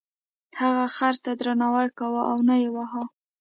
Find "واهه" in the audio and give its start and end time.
2.75-3.03